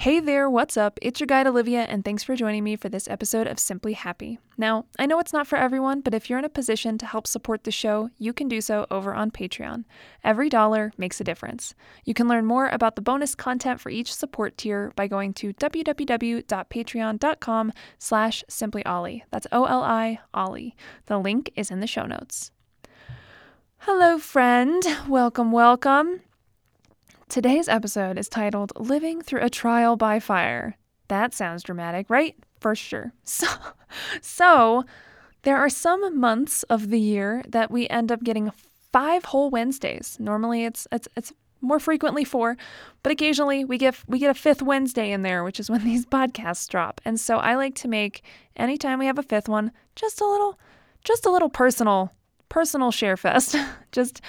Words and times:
Hey 0.00 0.18
there, 0.18 0.48
what's 0.48 0.78
up? 0.78 0.98
It's 1.02 1.20
your 1.20 1.26
guide 1.26 1.46
Olivia, 1.46 1.82
and 1.82 2.02
thanks 2.02 2.22
for 2.22 2.34
joining 2.34 2.64
me 2.64 2.74
for 2.74 2.88
this 2.88 3.06
episode 3.06 3.46
of 3.46 3.58
Simply 3.58 3.92
Happy. 3.92 4.38
Now, 4.56 4.86
I 4.98 5.04
know 5.04 5.18
it's 5.18 5.34
not 5.34 5.46
for 5.46 5.56
everyone, 5.56 6.00
but 6.00 6.14
if 6.14 6.30
you're 6.30 6.38
in 6.38 6.44
a 6.46 6.48
position 6.48 6.96
to 6.96 7.04
help 7.04 7.26
support 7.26 7.64
the 7.64 7.70
show, 7.70 8.08
you 8.16 8.32
can 8.32 8.48
do 8.48 8.62
so 8.62 8.86
over 8.90 9.12
on 9.12 9.30
Patreon. 9.30 9.84
Every 10.24 10.48
dollar 10.48 10.90
makes 10.96 11.20
a 11.20 11.24
difference. 11.24 11.74
You 12.06 12.14
can 12.14 12.28
learn 12.28 12.46
more 12.46 12.70
about 12.70 12.96
the 12.96 13.02
bonus 13.02 13.34
content 13.34 13.78
for 13.78 13.90
each 13.90 14.14
support 14.14 14.56
tier 14.56 14.90
by 14.96 15.06
going 15.06 15.34
to 15.34 15.52
www.patreon.com 15.52 17.72
slash 17.98 18.44
simplyoli. 18.48 19.22
That's 19.30 19.46
O-L-I, 19.52 20.18
Oli. 20.32 20.76
The 21.08 21.18
link 21.18 21.52
is 21.56 21.70
in 21.70 21.80
the 21.80 21.86
show 21.86 22.06
notes. 22.06 22.52
Hello, 23.80 24.18
friend. 24.18 24.82
Welcome, 25.06 25.52
welcome. 25.52 26.22
Today's 27.30 27.68
episode 27.68 28.18
is 28.18 28.28
titled 28.28 28.72
Living 28.76 29.22
Through 29.22 29.42
a 29.42 29.48
Trial 29.48 29.94
by 29.94 30.18
Fire. 30.18 30.76
That 31.06 31.32
sounds 31.32 31.62
dramatic, 31.62 32.10
right? 32.10 32.34
For 32.60 32.74
sure. 32.74 33.12
So, 33.24 33.46
so 34.20 34.84
there 35.42 35.56
are 35.56 35.68
some 35.68 36.18
months 36.18 36.64
of 36.64 36.90
the 36.90 36.98
year 36.98 37.44
that 37.46 37.70
we 37.70 37.88
end 37.88 38.10
up 38.10 38.24
getting 38.24 38.50
five 38.92 39.26
whole 39.26 39.48
Wednesdays. 39.48 40.16
Normally 40.18 40.64
it's 40.64 40.88
it's 40.90 41.06
it's 41.14 41.32
more 41.60 41.78
frequently 41.78 42.24
four, 42.24 42.56
but 43.04 43.12
occasionally 43.12 43.64
we 43.64 43.78
get 43.78 43.94
we 44.08 44.18
get 44.18 44.30
a 44.30 44.34
fifth 44.34 44.60
Wednesday 44.60 45.12
in 45.12 45.22
there, 45.22 45.44
which 45.44 45.60
is 45.60 45.70
when 45.70 45.84
these 45.84 46.06
podcasts 46.06 46.68
drop. 46.68 47.00
And 47.04 47.20
so 47.20 47.36
I 47.36 47.54
like 47.54 47.76
to 47.76 47.86
make 47.86 48.24
anytime 48.56 48.98
we 48.98 49.06
have 49.06 49.20
a 49.20 49.22
fifth 49.22 49.48
one, 49.48 49.70
just 49.94 50.20
a 50.20 50.26
little 50.26 50.58
just 51.04 51.26
a 51.26 51.30
little 51.30 51.48
personal 51.48 52.12
personal 52.48 52.90
share 52.90 53.16
fest. 53.16 53.54
just 53.92 54.20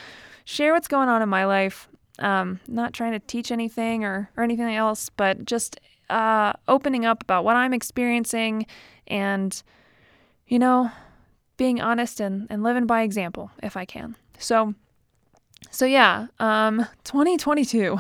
share 0.46 0.74
what's 0.74 0.88
going 0.88 1.10
on 1.10 1.24
in 1.24 1.30
my 1.30 1.46
life, 1.46 1.88
um, 2.22 2.60
not 2.68 2.94
trying 2.94 3.12
to 3.14 3.20
teach 3.20 3.52
anything 3.52 4.04
or, 4.04 4.30
or 4.38 4.44
anything 4.44 4.76
else, 4.76 5.10
but 5.10 5.46
just 5.46 5.80
uh, 6.10 6.54
opening 6.68 7.06
up 7.06 7.24
about 7.24 7.44
what 7.44 7.56
I'm 7.56 7.74
experiencing 7.74 8.66
and, 9.08 9.62
you 10.48 10.60
know, 10.60 10.92
being 11.58 11.82
honest 11.82 12.20
and, 12.20 12.48
and 12.50 12.64
living 12.64 12.86
by 12.86 13.02
example 13.02 13.52
if 13.62 13.78
I 13.78 13.86
can. 13.86 14.16
So, 14.40 14.74
so 15.70 15.86
yeah, 15.86 16.28
um, 16.40 16.86
2022. 17.04 18.00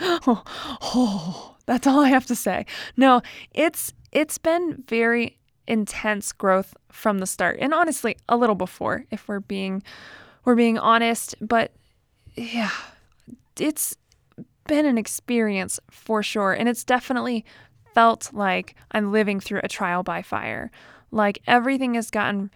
oh, 0.00 0.42
oh, 0.82 1.56
that's 1.66 1.86
all 1.86 2.00
I 2.00 2.08
have 2.08 2.26
to 2.26 2.36
say. 2.36 2.66
No, 2.96 3.22
it's 3.52 3.92
it's 4.12 4.38
been 4.38 4.84
very 4.86 5.38
intense 5.66 6.32
growth 6.32 6.76
from 6.90 7.18
the 7.18 7.26
start, 7.26 7.58
and 7.60 7.72
honestly, 7.72 8.16
a 8.28 8.36
little 8.36 8.54
before, 8.54 9.04
if 9.10 9.26
we're 9.26 9.40
being 9.40 9.82
we're 10.44 10.54
being 10.54 10.78
honest. 10.78 11.34
But 11.40 11.72
yeah, 12.34 12.70
it's 13.58 13.96
been 14.66 14.86
an 14.86 14.98
experience 14.98 15.80
for 15.90 16.22
sure. 16.22 16.52
And 16.52 16.68
it's 16.68 16.84
definitely 16.84 17.44
felt 17.94 18.32
like 18.32 18.74
I'm 18.92 19.12
living 19.12 19.40
through 19.40 19.60
a 19.62 19.68
trial 19.68 20.02
by 20.02 20.22
fire. 20.22 20.70
Like 21.10 21.42
everything 21.46 21.94
has 21.94 22.10
gotten 22.10 22.50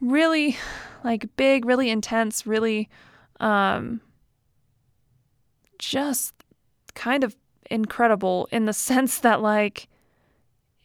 really 0.00 0.56
like 1.04 1.34
big, 1.36 1.64
really 1.64 1.90
intense, 1.90 2.46
really 2.46 2.88
um 3.40 4.00
just 5.78 6.32
kind 6.94 7.24
of 7.24 7.34
incredible 7.70 8.48
in 8.52 8.66
the 8.66 8.72
sense 8.88 9.18
that 9.18 9.42
like 9.42 9.88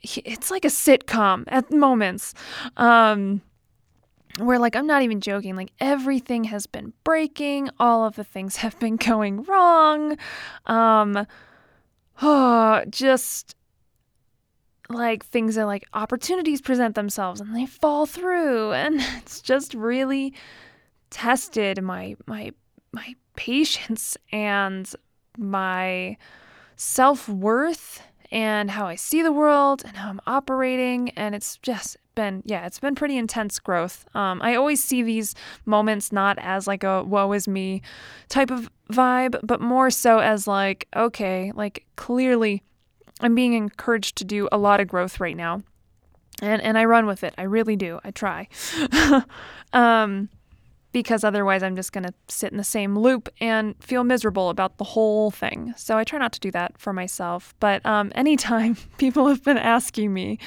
it's 0.01 0.51
like 0.51 0.65
a 0.65 0.69
sitcom 0.69 1.43
at 1.47 1.71
moments. 1.71 2.33
Um 2.75 3.41
where 4.37 4.59
like 4.59 4.75
I'm 4.75 4.87
not 4.87 5.01
even 5.01 5.21
joking, 5.21 5.55
like 5.55 5.71
everything 5.79 6.45
has 6.45 6.67
been 6.67 6.93
breaking, 7.03 7.69
all 7.79 8.05
of 8.05 8.15
the 8.15 8.23
things 8.23 8.55
have 8.57 8.79
been 8.79 8.95
going 8.95 9.43
wrong. 9.43 10.17
Um 10.65 11.25
oh, 12.21 12.83
just 12.89 13.55
like 14.89 15.25
things 15.25 15.57
are 15.57 15.65
like 15.65 15.85
opportunities 15.93 16.61
present 16.61 16.95
themselves 16.95 17.41
and 17.41 17.53
they 17.55 17.65
fall 17.65 18.05
through 18.05 18.71
and 18.73 19.01
it's 19.17 19.41
just 19.41 19.73
really 19.73 20.33
tested 21.09 21.81
my 21.81 22.15
my 22.25 22.51
my 22.91 23.15
patience 23.35 24.17
and 24.31 24.93
my 25.37 26.17
self-worth 26.75 28.01
and 28.31 28.71
how 28.71 28.87
I 28.87 28.95
see 28.95 29.21
the 29.21 29.31
world 29.31 29.83
and 29.85 29.97
how 29.97 30.09
I'm 30.09 30.21
operating 30.27 31.09
and 31.11 31.35
it's 31.35 31.57
just 31.57 31.97
been 32.15 32.41
yeah 32.45 32.65
it's 32.65 32.79
been 32.79 32.95
pretty 32.95 33.15
intense 33.17 33.59
growth. 33.59 34.05
Um, 34.15 34.41
i 34.41 34.55
always 34.55 34.83
see 34.83 35.03
these 35.03 35.35
moments 35.65 36.11
not 36.11 36.37
as 36.39 36.65
like 36.65 36.83
a 36.83 37.03
woe 37.03 37.31
is 37.33 37.47
me 37.47 37.81
type 38.27 38.49
of 38.49 38.69
vibe 38.91 39.39
but 39.43 39.61
more 39.61 39.91
so 39.91 40.19
as 40.19 40.47
like 40.47 40.87
okay 40.95 41.51
like 41.53 41.85
clearly 41.95 42.63
i'm 43.21 43.35
being 43.35 43.53
encouraged 43.53 44.17
to 44.17 44.23
do 44.23 44.49
a 44.51 44.57
lot 44.57 44.79
of 44.79 44.87
growth 44.87 45.19
right 45.19 45.37
now 45.37 45.61
and 46.41 46.61
and 46.61 46.77
i 46.77 46.85
run 46.85 47.05
with 47.05 47.23
it. 47.23 47.33
I 47.37 47.43
really 47.43 47.75
do. 47.75 47.99
I 48.03 48.11
try. 48.11 48.47
Um, 49.73 50.29
because 50.99 51.23
otherwise 51.23 51.63
i'm 51.63 51.75
just 51.75 51.91
going 51.91 52.03
to 52.03 52.13
sit 52.27 52.51
in 52.51 52.57
the 52.57 52.63
same 52.63 52.97
loop 52.97 53.29
and 53.39 53.75
feel 53.81 54.03
miserable 54.03 54.49
about 54.49 54.77
the 54.77 54.83
whole 54.83 55.31
thing 55.31 55.73
so 55.77 55.97
i 55.97 56.03
try 56.03 56.19
not 56.19 56.31
to 56.31 56.39
do 56.39 56.51
that 56.51 56.77
for 56.77 56.93
myself 56.93 57.53
but 57.59 57.85
um, 57.85 58.11
anytime 58.15 58.75
people 58.97 59.27
have 59.27 59.43
been 59.43 59.57
asking 59.57 60.13
me 60.13 60.37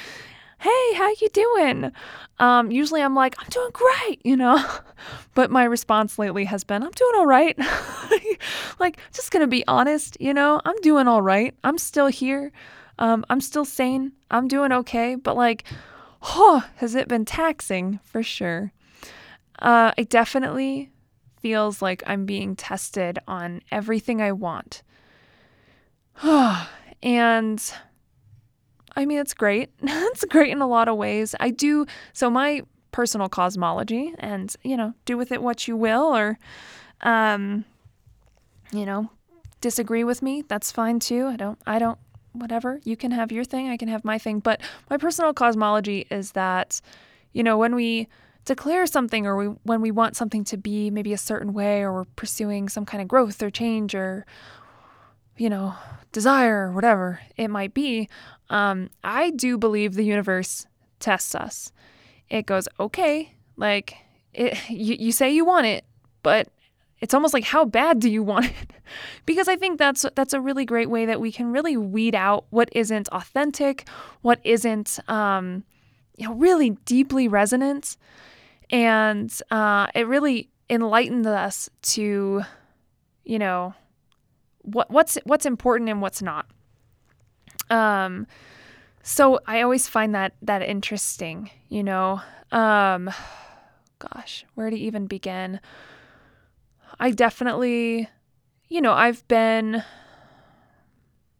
hey, 0.61 0.93
how 0.93 1.09
you 1.19 1.27
doing? 1.29 1.91
Um, 2.37 2.69
usually 2.69 3.01
I'm 3.01 3.15
like, 3.15 3.35
I'm 3.39 3.47
doing 3.49 3.71
great, 3.73 4.21
you 4.23 4.37
know. 4.37 4.63
but 5.33 5.49
my 5.49 5.63
response 5.63 6.19
lately 6.19 6.45
has 6.45 6.63
been, 6.63 6.83
I'm 6.83 6.91
doing 6.91 7.13
all 7.15 7.25
right. 7.25 7.57
like, 8.79 8.99
just 9.11 9.31
gonna 9.31 9.47
be 9.47 9.65
honest, 9.67 10.17
you 10.19 10.35
know, 10.35 10.61
I'm 10.63 10.79
doing 10.81 11.07
all 11.07 11.23
right. 11.23 11.55
I'm 11.63 11.79
still 11.79 12.07
here. 12.07 12.51
Um, 12.99 13.25
I'm 13.27 13.41
still 13.41 13.65
sane. 13.65 14.11
I'm 14.29 14.47
doing 14.47 14.71
okay. 14.71 15.15
But 15.15 15.35
like, 15.35 15.63
oh, 16.21 16.63
has 16.75 16.93
it 16.93 17.07
been 17.07 17.25
taxing 17.25 17.99
for 18.03 18.21
sure? 18.21 18.71
Uh, 19.61 19.91
it 19.97 20.09
definitely 20.09 20.91
feels 21.41 21.81
like 21.81 22.03
I'm 22.05 22.25
being 22.25 22.55
tested 22.55 23.19
on 23.27 23.61
everything 23.71 24.21
I 24.21 24.31
want. 24.31 24.83
and 26.23 27.73
I 28.95 29.05
mean, 29.05 29.19
it's 29.19 29.33
great. 29.33 29.69
it's 29.81 30.25
great 30.25 30.51
in 30.51 30.61
a 30.61 30.67
lot 30.67 30.87
of 30.87 30.97
ways. 30.97 31.35
I 31.39 31.49
do, 31.49 31.85
so 32.13 32.29
my 32.29 32.61
personal 32.91 33.29
cosmology, 33.29 34.13
and, 34.19 34.53
you 34.63 34.77
know, 34.77 34.93
do 35.05 35.17
with 35.17 35.31
it 35.31 35.41
what 35.41 35.67
you 35.67 35.77
will, 35.77 36.15
or, 36.15 36.37
um, 37.01 37.65
you 38.71 38.85
know, 38.85 39.09
disagree 39.61 40.03
with 40.03 40.21
me. 40.21 40.43
That's 40.47 40.71
fine 40.71 40.99
too. 40.99 41.27
I 41.27 41.35
don't, 41.37 41.59
I 41.65 41.79
don't, 41.79 41.97
whatever. 42.33 42.79
You 42.83 42.97
can 42.97 43.11
have 43.11 43.31
your 43.31 43.43
thing, 43.43 43.69
I 43.69 43.77
can 43.77 43.87
have 43.87 44.03
my 44.03 44.17
thing. 44.17 44.39
But 44.39 44.61
my 44.89 44.97
personal 44.97 45.33
cosmology 45.33 46.05
is 46.09 46.33
that, 46.33 46.81
you 47.33 47.43
know, 47.43 47.57
when 47.57 47.75
we, 47.75 48.07
declare 48.45 48.85
something 48.85 49.27
or 49.27 49.35
we 49.37 49.45
when 49.63 49.81
we 49.81 49.91
want 49.91 50.15
something 50.15 50.43
to 50.43 50.57
be 50.57 50.89
maybe 50.89 51.13
a 51.13 51.17
certain 51.17 51.53
way 51.53 51.81
or 51.81 51.93
we're 51.93 52.05
pursuing 52.15 52.69
some 52.69 52.85
kind 52.85 53.01
of 53.01 53.07
growth 53.07 53.41
or 53.43 53.49
change 53.49 53.93
or 53.93 54.25
you 55.37 55.49
know 55.49 55.75
desire 56.11 56.67
or 56.67 56.71
whatever 56.71 57.19
it 57.37 57.49
might 57.49 57.73
be 57.73 58.09
um, 58.51 58.89
I 59.01 59.31
do 59.31 59.57
believe 59.57 59.93
the 59.93 60.03
universe 60.03 60.67
tests 60.99 61.33
us. 61.33 61.71
It 62.29 62.45
goes, 62.45 62.67
okay, 62.79 63.33
like 63.55 63.95
it, 64.33 64.57
you, 64.69 64.95
you 64.99 65.11
say 65.11 65.31
you 65.31 65.45
want 65.45 65.65
it, 65.65 65.85
but 66.21 66.49
it's 66.99 67.15
almost 67.15 67.33
like 67.33 67.45
how 67.45 67.65
bad 67.65 67.99
do 67.99 68.09
you 68.09 68.21
want 68.21 68.45
it? 68.45 68.73
because 69.25 69.47
I 69.47 69.55
think 69.55 69.79
that's 69.79 70.05
that's 70.15 70.33
a 70.33 70.41
really 70.41 70.65
great 70.65 70.89
way 70.89 71.05
that 71.05 71.19
we 71.19 71.31
can 71.31 71.51
really 71.51 71.75
weed 71.75 72.13
out 72.13 72.45
what 72.51 72.69
isn't 72.73 73.07
authentic, 73.09 73.87
what 74.21 74.39
isn't 74.43 74.99
um, 75.09 75.63
you 76.21 76.27
know 76.27 76.35
really 76.35 76.71
deeply 76.85 77.27
resonant, 77.27 77.97
and 78.69 79.35
uh, 79.49 79.87
it 79.95 80.05
really 80.05 80.49
enlightened 80.69 81.25
us 81.25 81.67
to 81.81 82.43
you 83.25 83.39
know 83.39 83.73
what 84.61 84.91
what's 84.91 85.17
what's 85.25 85.47
important 85.47 85.89
and 85.89 85.99
what's 85.99 86.21
not. 86.21 86.45
Um, 87.71 88.27
so 89.01 89.39
I 89.47 89.63
always 89.63 89.87
find 89.87 90.13
that 90.13 90.33
that 90.43 90.61
interesting, 90.61 91.49
you 91.69 91.83
know. 91.83 92.21
Um 92.51 93.09
gosh, 93.97 94.45
where 94.53 94.69
to 94.69 94.77
even 94.77 95.07
begin? 95.07 95.59
I 96.99 97.09
definitely 97.09 98.09
you 98.69 98.79
know, 98.79 98.93
I've 98.93 99.27
been 99.27 99.83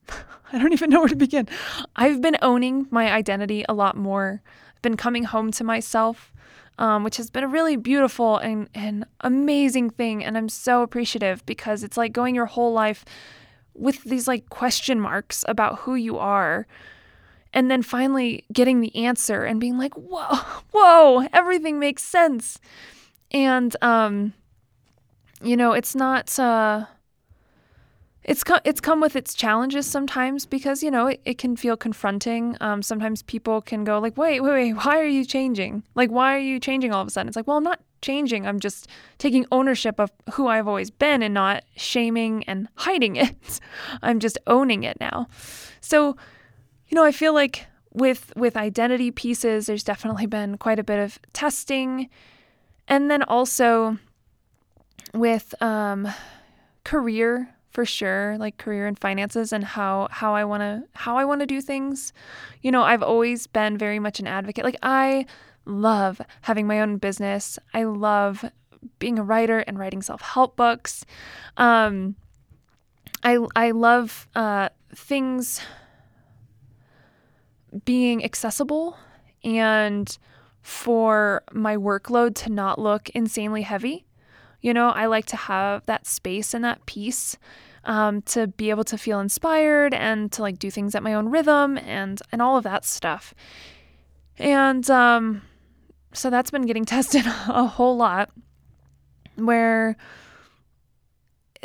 I 0.53 0.57
don't 0.57 0.73
even 0.73 0.89
know 0.89 1.01
where 1.01 1.07
to 1.07 1.15
begin. 1.15 1.47
I've 1.95 2.19
been 2.19 2.37
owning 2.41 2.87
my 2.89 3.11
identity 3.11 3.63
a 3.69 3.75
lot 3.75 3.95
more. 3.95 4.41
Been 4.81 4.97
coming 4.97 5.25
home 5.25 5.51
to 5.51 5.63
myself, 5.63 6.33
um, 6.77 7.03
which 7.03 7.17
has 7.17 7.29
been 7.29 7.43
a 7.43 7.47
really 7.47 7.75
beautiful 7.75 8.37
and, 8.37 8.69
and 8.73 9.05
amazing 9.21 9.89
thing. 9.89 10.23
And 10.23 10.37
I'm 10.37 10.49
so 10.49 10.81
appreciative 10.81 11.45
because 11.45 11.83
it's 11.83 11.97
like 11.97 12.13
going 12.13 12.35
your 12.35 12.47
whole 12.47 12.73
life 12.73 13.05
with 13.73 14.03
these 14.03 14.27
like 14.27 14.49
question 14.49 14.99
marks 14.99 15.45
about 15.47 15.79
who 15.79 15.95
you 15.95 16.17
are. 16.17 16.67
And 17.53 17.69
then 17.69 17.81
finally 17.81 18.45
getting 18.53 18.79
the 18.79 18.95
answer 18.95 19.43
and 19.43 19.59
being 19.59 19.77
like, 19.77 19.93
whoa, 19.95 20.35
whoa, 20.71 21.27
everything 21.33 21.79
makes 21.79 22.03
sense. 22.03 22.59
And, 23.31 23.75
um, 23.81 24.33
you 25.43 25.57
know, 25.57 25.73
it's 25.73 25.95
not, 25.95 26.37
uh, 26.39 26.85
it's 28.23 28.43
come, 28.43 28.59
it's 28.63 28.79
come 28.79 29.01
with 29.01 29.15
its 29.15 29.33
challenges 29.33 29.85
sometimes 29.87 30.45
because 30.45 30.83
you 30.83 30.91
know 30.91 31.07
it, 31.07 31.21
it 31.25 31.37
can 31.37 31.55
feel 31.55 31.75
confronting. 31.75 32.55
Um, 32.61 32.83
sometimes 32.83 33.23
people 33.23 33.61
can 33.61 33.83
go 33.83 33.99
like 33.99 34.17
wait 34.17 34.41
wait 34.41 34.51
wait 34.51 34.73
why 34.73 34.99
are 34.99 35.07
you 35.07 35.25
changing? 35.25 35.83
Like 35.95 36.11
why 36.11 36.35
are 36.35 36.39
you 36.39 36.59
changing 36.59 36.91
all 36.91 37.01
of 37.01 37.07
a 37.07 37.11
sudden? 37.11 37.27
It's 37.27 37.35
like 37.35 37.47
well 37.47 37.57
i'm 37.57 37.63
not 37.63 37.81
changing. 38.01 38.45
I'm 38.45 38.59
just 38.59 38.87
taking 39.17 39.45
ownership 39.51 39.99
of 39.99 40.11
who 40.33 40.47
i've 40.47 40.67
always 40.67 40.91
been 40.91 41.23
and 41.23 41.33
not 41.33 41.63
shaming 41.75 42.43
and 42.43 42.67
hiding 42.75 43.15
it. 43.17 43.59
I'm 44.03 44.19
just 44.19 44.37
owning 44.45 44.83
it 44.83 44.99
now. 44.99 45.27
So 45.81 46.15
you 46.87 46.95
know 46.95 47.03
i 47.03 47.11
feel 47.11 47.33
like 47.33 47.65
with 47.93 48.33
with 48.35 48.55
identity 48.55 49.11
pieces 49.11 49.65
there's 49.65 49.83
definitely 49.83 50.25
been 50.25 50.57
quite 50.57 50.77
a 50.77 50.83
bit 50.83 50.99
of 50.99 51.19
testing. 51.33 52.09
And 52.87 53.09
then 53.09 53.23
also 53.23 53.97
with 55.13 55.59
um, 55.61 56.07
career 56.83 57.55
for 57.71 57.85
sure 57.85 58.37
like 58.37 58.57
career 58.57 58.85
and 58.85 58.99
finances 58.99 59.51
and 59.53 59.63
how 59.63 60.07
how 60.11 60.35
I 60.35 60.43
want 60.43 60.61
to 60.61 60.83
how 60.93 61.17
I 61.17 61.25
want 61.25 61.39
to 61.39 61.47
do 61.47 61.61
things. 61.61 62.13
You 62.61 62.71
know, 62.71 62.83
I've 62.83 63.01
always 63.01 63.47
been 63.47 63.77
very 63.77 63.99
much 63.99 64.19
an 64.19 64.27
advocate. 64.27 64.65
Like 64.65 64.77
I 64.83 65.25
love 65.65 66.21
having 66.41 66.67
my 66.67 66.81
own 66.81 66.97
business. 66.97 67.57
I 67.73 67.83
love 67.83 68.45
being 68.99 69.17
a 69.17 69.23
writer 69.23 69.59
and 69.59 69.79
writing 69.79 70.01
self-help 70.01 70.55
books. 70.55 71.05
Um 71.57 72.15
I 73.23 73.39
I 73.55 73.71
love 73.71 74.27
uh 74.35 74.69
things 74.93 75.61
being 77.85 78.23
accessible 78.25 78.97
and 79.43 80.17
for 80.61 81.41
my 81.53 81.77
workload 81.77 82.35
to 82.35 82.49
not 82.49 82.77
look 82.77 83.09
insanely 83.11 83.61
heavy. 83.61 84.05
You 84.61 84.73
know, 84.73 84.89
I 84.89 85.07
like 85.07 85.25
to 85.27 85.35
have 85.35 85.85
that 85.87 86.05
space 86.05 86.53
and 86.53 86.63
that 86.63 86.85
peace 86.85 87.37
um, 87.83 88.21
to 88.23 88.47
be 88.47 88.69
able 88.69 88.83
to 88.85 88.97
feel 88.97 89.19
inspired 89.19 89.93
and 89.93 90.31
to 90.33 90.41
like 90.41 90.59
do 90.59 90.69
things 90.69 90.93
at 90.95 91.03
my 91.03 91.13
own 91.13 91.29
rhythm 91.29 91.77
and 91.77 92.21
and 92.31 92.41
all 92.41 92.57
of 92.57 92.63
that 92.63 92.85
stuff. 92.85 93.33
And 94.37 94.89
um, 94.89 95.41
so 96.13 96.29
that's 96.29 96.51
been 96.51 96.65
getting 96.65 96.85
tested 96.95 97.25
a 97.25 97.65
whole 97.65 97.97
lot. 97.97 98.29
Where 99.35 99.95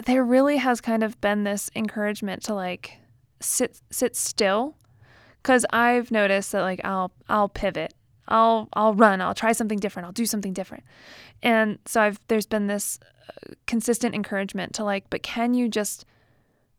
there 0.06 0.24
really 0.24 0.58
has 0.58 0.80
kind 0.80 1.02
of 1.02 1.20
been 1.20 1.44
this 1.44 1.70
encouragement 1.74 2.42
to 2.44 2.54
like 2.54 2.98
sit 3.40 3.80
sit 3.90 4.16
still 4.16 4.76
cuz 5.42 5.66
I've 5.70 6.10
noticed 6.10 6.52
that 6.52 6.62
like 6.62 6.80
I'll 6.84 7.12
I'll 7.28 7.48
pivot. 7.48 7.92
I'll 8.28 8.68
I'll 8.72 8.94
run, 8.94 9.20
I'll 9.20 9.34
try 9.34 9.52
something 9.52 9.78
different, 9.78 10.06
I'll 10.06 10.12
do 10.12 10.26
something 10.26 10.52
different. 10.52 10.84
And 11.42 11.78
so 11.86 12.00
I've 12.00 12.20
there's 12.28 12.46
been 12.46 12.66
this 12.66 12.98
uh, 13.28 13.54
consistent 13.66 14.14
encouragement 14.14 14.74
to 14.74 14.84
like, 14.84 15.08
but 15.10 15.22
can 15.22 15.54
you 15.54 15.68
just 15.68 16.04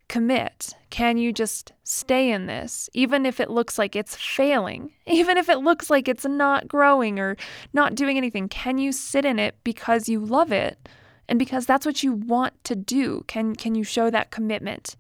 commit? 0.07 0.73
Can 0.89 1.17
you 1.17 1.33
just 1.33 1.73
stay 1.83 2.31
in 2.31 2.45
this 2.45 2.89
even 2.93 3.25
if 3.25 3.39
it 3.39 3.49
looks 3.49 3.77
like 3.77 3.95
it's 3.95 4.15
failing? 4.15 4.91
Even 5.07 5.37
if 5.37 5.49
it 5.49 5.59
looks 5.59 5.89
like 5.89 6.07
it's 6.07 6.25
not 6.25 6.67
growing 6.67 7.19
or 7.19 7.37
not 7.73 7.95
doing 7.95 8.17
anything, 8.17 8.47
can 8.49 8.77
you 8.77 8.91
sit 8.91 9.25
in 9.25 9.39
it 9.39 9.55
because 9.63 10.09
you 10.09 10.19
love 10.19 10.51
it 10.51 10.89
and 11.29 11.39
because 11.39 11.65
that's 11.65 11.85
what 11.85 12.03
you 12.03 12.13
want 12.13 12.61
to 12.65 12.75
do? 12.75 13.23
Can 13.27 13.55
can 13.55 13.75
you 13.75 13.83
show 13.83 14.09
that 14.09 14.31
commitment? 14.31 14.95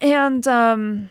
And 0.00 0.46
um 0.48 1.10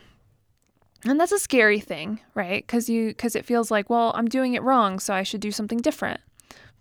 and 1.06 1.20
that's 1.20 1.32
a 1.32 1.38
scary 1.38 1.80
thing, 1.80 2.20
right? 2.34 2.66
Cuz 2.66 2.88
you 2.88 3.14
cuz 3.14 3.34
it 3.36 3.44
feels 3.44 3.70
like, 3.70 3.90
well, 3.90 4.12
I'm 4.14 4.26
doing 4.28 4.54
it 4.54 4.62
wrong, 4.62 4.98
so 4.98 5.14
I 5.14 5.22
should 5.22 5.40
do 5.40 5.50
something 5.52 5.78
different 5.78 6.20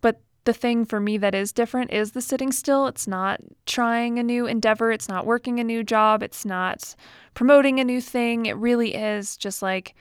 But 0.01 0.21
the 0.45 0.53
thing 0.53 0.85
for 0.85 0.99
me 0.99 1.17
that 1.19 1.35
is 1.35 1.53
different 1.53 1.91
is 1.93 2.11
the 2.11 2.21
sitting 2.21 2.51
still. 2.51 2.87
It's 2.87 3.07
not 3.07 3.41
trying 3.65 4.19
a 4.19 4.23
new 4.23 4.45
endeavor, 4.47 4.91
it's 4.91 5.09
not 5.09 5.25
working 5.25 5.59
a 5.59 5.63
new 5.63 5.83
job, 5.83 6.23
it's 6.23 6.45
not 6.45 6.95
promoting 7.33 7.79
a 7.79 7.83
new 7.85 8.01
thing. 8.01 8.45
It 8.47 8.57
really 8.57 8.95
is 8.95 9.37
just 9.37 9.61
like 9.61 9.95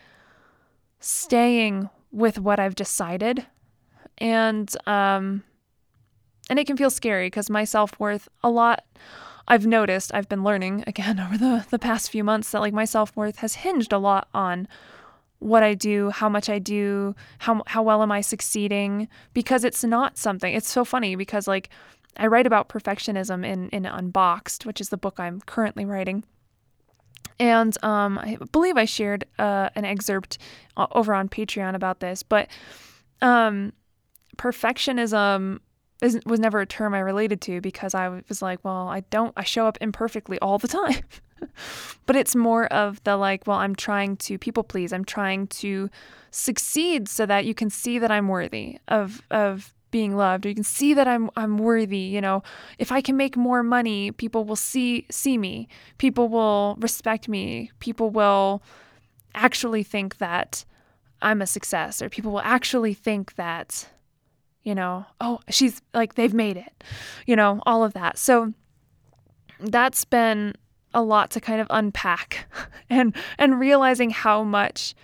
staying 1.00 1.88
with 2.12 2.38
what 2.38 2.60
I've 2.60 2.74
decided. 2.74 3.46
And 4.18 4.74
um 4.86 5.44
and 6.50 6.58
it 6.58 6.66
can 6.66 6.76
feel 6.76 6.90
scary 6.90 7.26
because 7.28 7.48
my 7.50 7.64
self-worth 7.64 8.28
a 8.42 8.50
lot 8.50 8.84
I've 9.52 9.66
noticed, 9.66 10.14
I've 10.14 10.30
been 10.30 10.44
learning 10.44 10.82
again 10.86 11.20
over 11.20 11.36
the 11.36 11.66
the 11.68 11.78
past 11.78 12.10
few 12.10 12.24
months 12.24 12.50
that 12.50 12.60
like 12.60 12.72
my 12.72 12.86
self-worth 12.86 13.36
has 13.36 13.56
hinged 13.56 13.92
a 13.92 13.98
lot 13.98 14.28
on 14.32 14.66
what 15.40 15.62
I 15.62 15.74
do, 15.74 16.08
how 16.08 16.30
much 16.30 16.48
I 16.48 16.58
do, 16.58 17.14
how 17.38 17.62
how 17.66 17.82
well 17.82 18.02
am 18.02 18.10
I 18.10 18.22
succeeding 18.22 19.08
because 19.34 19.62
it's 19.62 19.84
not 19.84 20.16
something. 20.16 20.54
It's 20.54 20.70
so 20.70 20.86
funny 20.86 21.16
because 21.16 21.46
like 21.46 21.68
I 22.16 22.28
write 22.28 22.46
about 22.46 22.70
perfectionism 22.70 23.44
in 23.44 23.68
in 23.68 23.84
Unboxed, 23.84 24.64
which 24.64 24.80
is 24.80 24.88
the 24.88 24.96
book 24.96 25.20
I'm 25.20 25.42
currently 25.42 25.84
writing. 25.84 26.24
And 27.38 27.76
um, 27.84 28.18
I 28.18 28.38
believe 28.52 28.78
I 28.78 28.86
shared 28.86 29.24
uh, 29.38 29.68
an 29.74 29.84
excerpt 29.84 30.38
uh, 30.78 30.86
over 30.92 31.12
on 31.12 31.28
Patreon 31.28 31.74
about 31.74 32.00
this, 32.00 32.22
but 32.22 32.48
um, 33.20 33.72
perfectionism 34.38 35.58
was 36.02 36.40
never 36.40 36.60
a 36.60 36.66
term 36.66 36.94
I 36.94 36.98
related 36.98 37.40
to 37.42 37.60
because 37.60 37.94
I 37.94 38.08
was 38.28 38.42
like, 38.42 38.64
well, 38.64 38.88
I 38.88 39.00
don't, 39.10 39.32
I 39.36 39.44
show 39.44 39.66
up 39.66 39.78
imperfectly 39.80 40.38
all 40.40 40.58
the 40.58 40.68
time. 40.80 41.02
but 42.06 42.16
it's 42.16 42.34
more 42.34 42.66
of 42.66 43.02
the 43.04 43.16
like, 43.16 43.46
well, 43.46 43.58
I'm 43.58 43.74
trying 43.74 44.16
to 44.18 44.38
people 44.38 44.64
please. 44.64 44.92
I'm 44.92 45.04
trying 45.04 45.46
to 45.48 45.88
succeed 46.30 47.08
so 47.08 47.26
that 47.26 47.44
you 47.44 47.54
can 47.54 47.70
see 47.70 47.98
that 47.98 48.10
I'm 48.10 48.28
worthy 48.28 48.78
of 48.88 49.22
of 49.30 49.74
being 49.90 50.16
loved 50.16 50.46
or 50.46 50.48
you 50.48 50.54
can 50.54 50.64
see 50.64 50.94
that 50.94 51.06
I'm 51.06 51.30
I'm 51.36 51.58
worthy, 51.58 51.98
you 51.98 52.20
know. 52.20 52.42
If 52.78 52.90
I 52.90 53.00
can 53.00 53.16
make 53.16 53.36
more 53.36 53.62
money, 53.62 54.10
people 54.10 54.44
will 54.44 54.56
see 54.56 55.06
see 55.10 55.38
me. 55.38 55.68
People 55.98 56.28
will 56.28 56.76
respect 56.80 57.28
me. 57.28 57.70
People 57.78 58.10
will 58.10 58.62
actually 59.34 59.82
think 59.82 60.18
that 60.18 60.64
I'm 61.20 61.40
a 61.40 61.46
success 61.46 62.02
or 62.02 62.08
people 62.08 62.32
will 62.32 62.40
actually 62.40 62.94
think 62.94 63.36
that 63.36 63.88
you 64.62 64.74
know, 64.74 65.06
oh, 65.20 65.40
she's 65.48 65.82
like 65.92 66.14
they've 66.14 66.34
made 66.34 66.56
it. 66.56 66.84
You 67.26 67.36
know, 67.36 67.60
all 67.66 67.84
of 67.84 67.92
that. 67.94 68.18
So 68.18 68.52
that's 69.60 70.04
been 70.04 70.54
a 70.94 71.02
lot 71.02 71.30
to 71.30 71.40
kind 71.40 71.60
of 71.60 71.66
unpack 71.70 72.46
and 72.90 73.14
and 73.38 73.58
realizing 73.58 74.10
how 74.10 74.42
much 74.42 74.94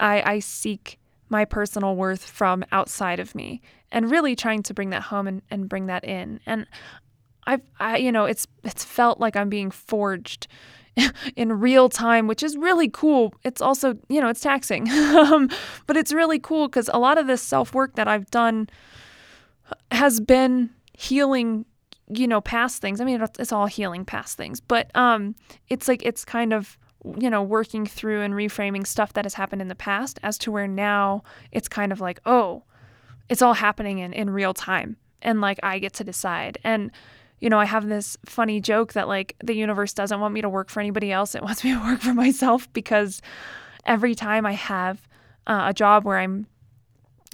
I, 0.00 0.22
I 0.34 0.38
seek 0.38 0.98
my 1.28 1.44
personal 1.44 1.96
worth 1.96 2.24
from 2.24 2.64
outside 2.72 3.20
of 3.20 3.34
me 3.34 3.60
and 3.90 4.10
really 4.10 4.36
trying 4.36 4.62
to 4.62 4.74
bring 4.74 4.90
that 4.90 5.02
home 5.02 5.26
and, 5.26 5.42
and 5.50 5.68
bring 5.68 5.86
that 5.86 6.04
in. 6.04 6.40
And 6.46 6.66
I've 7.46 7.62
I 7.80 7.96
you 7.98 8.12
know 8.12 8.24
it's 8.24 8.46
it's 8.64 8.84
felt 8.84 9.18
like 9.18 9.36
I'm 9.36 9.48
being 9.48 9.70
forged 9.70 10.46
in 11.36 11.60
real 11.60 11.88
time, 11.88 12.26
which 12.26 12.42
is 12.42 12.56
really 12.56 12.88
cool. 12.88 13.34
It's 13.44 13.60
also, 13.60 13.96
you 14.08 14.20
know, 14.20 14.28
it's 14.28 14.40
taxing. 14.40 14.90
um, 14.90 15.48
but 15.86 15.96
it's 15.96 16.12
really 16.12 16.38
cool 16.38 16.68
because 16.68 16.90
a 16.92 16.98
lot 16.98 17.18
of 17.18 17.26
this 17.26 17.42
self 17.42 17.74
work 17.74 17.94
that 17.96 18.08
I've 18.08 18.30
done 18.30 18.68
has 19.90 20.20
been 20.20 20.70
healing 20.92 21.64
you 22.10 22.26
know, 22.26 22.40
past 22.40 22.80
things. 22.80 23.00
I 23.00 23.04
mean, 23.04 23.22
it's 23.38 23.52
all 23.52 23.66
healing 23.66 24.04
past 24.04 24.36
things, 24.36 24.60
but 24.60 24.90
um, 24.96 25.34
it's 25.68 25.88
like 25.88 26.02
it's 26.04 26.24
kind 26.24 26.52
of 26.52 26.78
you 27.18 27.30
know 27.30 27.42
working 27.42 27.86
through 27.86 28.22
and 28.22 28.34
reframing 28.34 28.86
stuff 28.86 29.12
that 29.12 29.24
has 29.24 29.34
happened 29.34 29.62
in 29.62 29.68
the 29.68 29.74
past 29.74 30.18
as 30.22 30.36
to 30.38 30.50
where 30.50 30.66
now 30.66 31.22
it's 31.52 31.68
kind 31.68 31.92
of 31.92 32.00
like 32.00 32.20
oh, 32.26 32.62
it's 33.28 33.42
all 33.42 33.54
happening 33.54 33.98
in 33.98 34.12
in 34.12 34.30
real 34.30 34.54
time, 34.54 34.96
and 35.22 35.40
like 35.40 35.58
I 35.62 35.78
get 35.78 35.92
to 35.94 36.04
decide. 36.04 36.58
And 36.64 36.90
you 37.40 37.48
know, 37.48 37.58
I 37.58 37.66
have 37.66 37.88
this 37.88 38.16
funny 38.24 38.60
joke 38.60 38.94
that 38.94 39.06
like 39.06 39.36
the 39.44 39.54
universe 39.54 39.92
doesn't 39.92 40.18
want 40.18 40.34
me 40.34 40.40
to 40.40 40.48
work 40.48 40.70
for 40.70 40.80
anybody 40.80 41.12
else; 41.12 41.34
it 41.34 41.42
wants 41.42 41.62
me 41.62 41.74
to 41.74 41.80
work 41.80 42.00
for 42.00 42.14
myself 42.14 42.72
because 42.72 43.20
every 43.84 44.14
time 44.14 44.46
I 44.46 44.52
have 44.52 45.06
uh, 45.46 45.64
a 45.66 45.74
job 45.74 46.04
where 46.04 46.18
I'm 46.18 46.46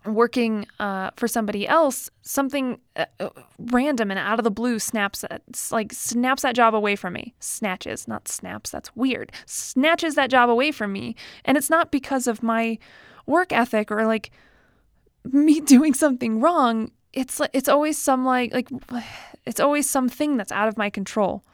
working 0.05 0.67
uh, 0.79 1.11
for 1.17 1.27
somebody 1.27 1.67
else, 1.67 2.11
something 2.23 2.79
uh, 2.97 3.07
uh, 3.21 3.31
random 3.59 4.11
and 4.11 4.19
out 4.19 4.39
of 4.39 4.45
the 4.45 4.51
blue 4.51 4.79
snaps 4.79 5.25
like 5.71 5.93
snaps 5.93 6.43
that 6.43 6.55
job 6.55 6.75
away 6.75 6.97
from 6.97 7.15
me. 7.15 7.35
Snatches, 7.41 8.07
not 8.07 8.29
snaps. 8.29 8.71
That's 8.71 8.95
weird. 8.95 9.33
Snatches 9.47 10.15
that 10.15 10.31
job 10.31 10.51
away 10.51 10.73
from 10.73 10.93
me, 10.93 11.17
and 11.45 11.57
it's 11.57 11.71
not 11.71 11.91
because 11.91 12.27
of 12.27 12.43
my 12.43 12.79
work 13.27 13.53
ethic 13.53 13.91
or 13.91 14.07
like 14.07 14.31
me 15.25 15.61
doing 15.75 15.95
something 15.95 16.41
wrong. 16.41 16.91
It's 17.13 17.41
like 17.41 17.51
it's 17.53 17.69
always 17.69 17.99
some 17.99 18.25
like 18.25 18.53
like 18.53 18.69
it's 19.47 19.61
always 19.61 19.89
something 19.89 20.37
that's 20.37 20.53
out 20.53 20.69
of 20.69 20.77
my 20.77 20.91
control 20.91 21.45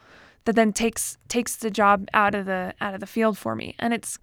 that 0.45 0.55
then 0.55 0.73
takes 0.73 1.17
takes 1.27 1.55
the 1.57 1.71
job 1.71 2.07
out 2.13 2.35
of 2.35 2.45
the 2.45 2.73
out 2.81 2.93
of 2.93 2.99
the 2.99 3.07
field 3.07 3.37
for 3.37 3.55
me, 3.55 3.75
and 3.79 3.93
it's 3.93 4.19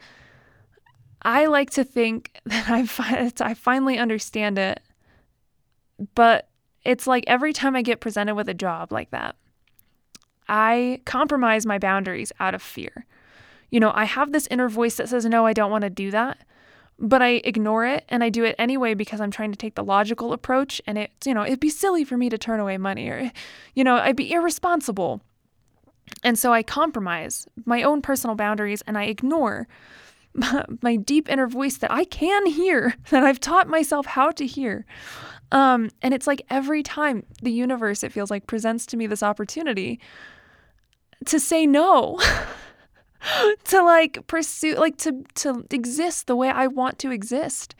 I 1.22 1.46
like 1.46 1.70
to 1.70 1.84
think 1.84 2.40
that 2.46 2.68
I, 2.68 2.86
fi- 2.86 3.32
I 3.40 3.54
finally 3.54 3.98
understand 3.98 4.58
it, 4.58 4.80
but 6.14 6.48
it's 6.84 7.06
like 7.06 7.24
every 7.26 7.52
time 7.52 7.76
I 7.76 7.82
get 7.82 8.00
presented 8.00 8.34
with 8.34 8.48
a 8.48 8.54
job 8.54 8.92
like 8.92 9.10
that, 9.10 9.36
I 10.48 11.00
compromise 11.04 11.66
my 11.66 11.78
boundaries 11.78 12.32
out 12.40 12.54
of 12.54 12.62
fear. 12.62 13.06
You 13.70 13.80
know, 13.80 13.92
I 13.94 14.04
have 14.04 14.32
this 14.32 14.48
inner 14.50 14.68
voice 14.68 14.96
that 14.96 15.08
says, 15.08 15.26
no, 15.26 15.44
I 15.44 15.52
don't 15.52 15.70
want 15.70 15.82
to 15.82 15.90
do 15.90 16.10
that. 16.10 16.38
But 17.00 17.22
I 17.22 17.42
ignore 17.44 17.86
it 17.86 18.04
and 18.08 18.24
I 18.24 18.28
do 18.28 18.42
it 18.42 18.56
anyway 18.58 18.94
because 18.94 19.20
I'm 19.20 19.30
trying 19.30 19.52
to 19.52 19.58
take 19.58 19.76
the 19.76 19.84
logical 19.84 20.32
approach. 20.32 20.80
And 20.86 20.98
it, 20.98 21.12
you 21.24 21.34
know, 21.34 21.44
it'd 21.44 21.60
be 21.60 21.70
silly 21.70 22.02
for 22.02 22.16
me 22.16 22.28
to 22.28 22.38
turn 22.38 22.58
away 22.58 22.76
money 22.76 23.08
or, 23.08 23.30
you 23.74 23.84
know, 23.84 23.96
I'd 23.96 24.16
be 24.16 24.32
irresponsible. 24.32 25.20
And 26.24 26.38
so 26.38 26.52
I 26.52 26.62
compromise 26.62 27.46
my 27.66 27.82
own 27.82 28.02
personal 28.02 28.34
boundaries 28.34 28.82
and 28.86 28.98
I 28.98 29.04
ignore 29.04 29.68
my 30.82 30.96
deep 30.96 31.28
inner 31.28 31.46
voice 31.46 31.78
that 31.78 31.90
I 31.90 32.04
can 32.04 32.46
hear, 32.46 32.94
that 33.10 33.24
I've 33.24 33.40
taught 33.40 33.68
myself 33.68 34.06
how 34.06 34.30
to 34.32 34.46
hear. 34.46 34.86
Um, 35.50 35.90
and 36.02 36.12
it's 36.12 36.26
like 36.26 36.42
every 36.50 36.82
time 36.82 37.24
the 37.42 37.50
universe, 37.50 38.02
it 38.02 38.12
feels 38.12 38.30
like, 38.30 38.46
presents 38.46 38.84
to 38.86 38.96
me 38.96 39.06
this 39.06 39.22
opportunity 39.22 40.00
to 41.26 41.40
say 41.40 41.66
no. 41.66 42.20
to 43.64 43.82
like 43.82 44.24
pursue 44.28 44.76
like 44.76 44.96
to 44.96 45.24
to 45.34 45.66
exist 45.70 46.28
the 46.28 46.36
way 46.36 46.48
I 46.50 46.66
want 46.68 46.98
to 47.00 47.10
exist. 47.10 47.74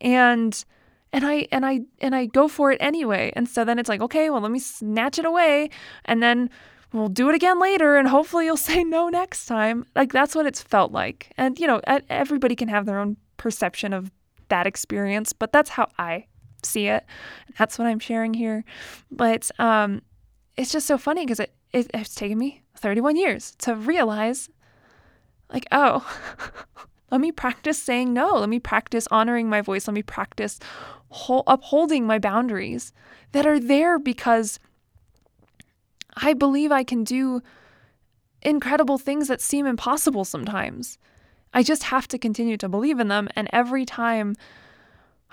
And 0.00 0.64
and 1.12 1.26
I 1.26 1.46
and 1.52 1.66
I 1.66 1.80
and 2.00 2.14
I 2.14 2.26
go 2.26 2.48
for 2.48 2.72
it 2.72 2.78
anyway. 2.80 3.32
And 3.36 3.48
so 3.48 3.64
then 3.64 3.78
it's 3.78 3.88
like, 3.88 4.00
okay, 4.00 4.30
well, 4.30 4.40
let 4.40 4.50
me 4.50 4.58
snatch 4.58 5.18
it 5.18 5.24
away 5.24 5.70
and 6.04 6.22
then 6.22 6.48
we'll 6.92 7.08
do 7.08 7.28
it 7.28 7.34
again 7.34 7.58
later 7.60 7.96
and 7.96 8.08
hopefully 8.08 8.46
you'll 8.46 8.56
say 8.72 8.84
no 8.84 9.08
next 9.08 9.46
time. 9.46 9.86
Like 9.94 10.12
that's 10.12 10.34
what 10.34 10.46
it's 10.46 10.62
felt 10.62 10.92
like. 10.92 11.32
And 11.36 11.58
you 11.58 11.66
know, 11.66 11.80
everybody 12.08 12.56
can 12.56 12.68
have 12.68 12.86
their 12.86 12.98
own 12.98 13.16
perception 13.36 13.92
of 13.92 14.10
that 14.48 14.66
experience, 14.66 15.32
but 15.32 15.52
that's 15.52 15.70
how 15.70 15.88
I 15.98 16.26
see 16.62 16.88
it. 16.88 17.04
That's 17.58 17.78
what 17.78 17.86
I'm 17.86 17.98
sharing 18.00 18.34
here. 18.34 18.64
But 19.10 19.50
um 19.58 20.02
it's 20.56 20.72
just 20.72 20.86
so 20.86 20.98
funny 20.98 21.24
because 21.24 21.40
it, 21.40 21.54
it 21.72 21.90
it's 21.94 22.14
taken 22.14 22.38
me 22.38 22.62
31 22.76 23.16
years 23.16 23.54
to 23.58 23.74
realize 23.74 24.48
like, 25.52 25.66
oh, 25.72 26.06
let 27.10 27.20
me 27.20 27.32
practice 27.32 27.80
saying 27.82 28.12
no. 28.12 28.34
Let 28.34 28.48
me 28.48 28.60
practice 28.60 29.08
honoring 29.10 29.48
my 29.48 29.60
voice. 29.60 29.88
Let 29.88 29.94
me 29.94 30.02
practice 30.02 30.58
upholding 31.46 32.06
my 32.06 32.18
boundaries 32.18 32.92
that 33.32 33.46
are 33.46 33.58
there 33.58 33.98
because 33.98 34.58
I 36.20 36.34
believe 36.34 36.72
I 36.72 36.84
can 36.84 37.04
do 37.04 37.42
incredible 38.42 38.98
things 38.98 39.28
that 39.28 39.40
seem 39.40 39.66
impossible 39.66 40.24
sometimes. 40.24 40.98
I 41.52 41.62
just 41.62 41.84
have 41.84 42.06
to 42.08 42.18
continue 42.18 42.56
to 42.58 42.68
believe 42.68 43.00
in 43.00 43.08
them. 43.08 43.28
And 43.34 43.48
every 43.52 43.84
time 43.84 44.36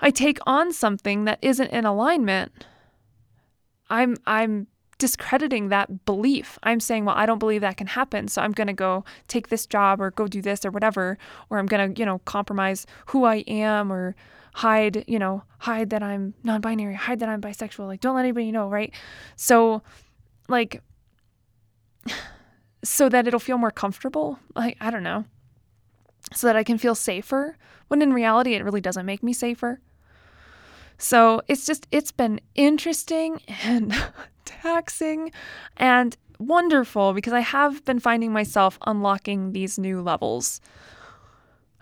I 0.00 0.10
take 0.10 0.38
on 0.46 0.72
something 0.72 1.24
that 1.24 1.38
isn't 1.42 1.70
in 1.70 1.84
alignment, 1.84 2.52
I'm 3.88 4.16
I'm 4.26 4.66
discrediting 4.98 5.68
that 5.68 6.06
belief. 6.06 6.58
I'm 6.62 6.80
saying, 6.80 7.04
well, 7.04 7.14
I 7.14 7.26
don't 7.26 7.38
believe 7.38 7.60
that 7.60 7.76
can 7.76 7.86
happen, 7.86 8.28
so 8.28 8.40
I'm 8.40 8.52
going 8.52 8.66
to 8.66 8.72
go 8.72 9.04
take 9.28 9.48
this 9.48 9.66
job 9.66 10.00
or 10.00 10.10
go 10.10 10.26
do 10.26 10.40
this 10.40 10.64
or 10.64 10.70
whatever, 10.70 11.18
or 11.50 11.58
I'm 11.58 11.66
going 11.66 11.94
to, 11.94 12.00
you 12.00 12.06
know, 12.06 12.20
compromise 12.20 12.86
who 13.06 13.24
I 13.24 13.36
am 13.46 13.92
or 13.92 14.16
hide, 14.54 15.04
you 15.06 15.18
know, 15.18 15.42
hide 15.58 15.90
that 15.90 16.02
I'm 16.02 16.32
non-binary, 16.44 16.94
hide 16.94 17.20
that 17.20 17.28
I'm 17.28 17.42
bisexual, 17.42 17.86
like 17.86 18.00
don't 18.00 18.16
let 18.16 18.22
anybody 18.22 18.50
know, 18.50 18.68
right? 18.68 18.92
So 19.36 19.82
like 20.48 20.82
so 22.84 23.08
that 23.08 23.26
it'll 23.26 23.40
feel 23.40 23.58
more 23.58 23.70
comfortable. 23.70 24.38
Like, 24.54 24.76
I 24.80 24.90
don't 24.90 25.02
know. 25.02 25.24
So 26.34 26.46
that 26.46 26.56
I 26.56 26.64
can 26.64 26.78
feel 26.78 26.94
safer 26.94 27.56
when 27.88 28.02
in 28.02 28.12
reality 28.12 28.54
it 28.54 28.64
really 28.64 28.80
doesn't 28.80 29.06
make 29.06 29.22
me 29.22 29.32
safer. 29.32 29.80
So 30.98 31.42
it's 31.46 31.66
just, 31.66 31.86
it's 31.92 32.10
been 32.10 32.40
interesting 32.54 33.40
and 33.62 33.94
taxing 34.44 35.30
and 35.76 36.16
wonderful 36.38 37.12
because 37.12 37.32
I 37.32 37.40
have 37.40 37.84
been 37.84 38.00
finding 38.00 38.32
myself 38.32 38.78
unlocking 38.86 39.52
these 39.52 39.78
new 39.78 40.00
levels 40.00 40.60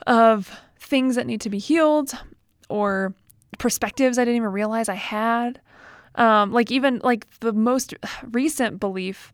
of 0.06 0.50
things 0.78 1.16
that 1.16 1.26
need 1.26 1.40
to 1.42 1.50
be 1.50 1.58
healed 1.58 2.12
or 2.68 3.14
perspectives 3.58 4.18
I 4.18 4.22
didn't 4.24 4.36
even 4.36 4.52
realize 4.52 4.88
I 4.88 4.94
had 4.94 5.60
um, 6.16 6.52
like 6.52 6.70
even 6.70 7.00
like 7.02 7.26
the 7.40 7.52
most 7.52 7.94
recent 8.30 8.80
belief 8.80 9.32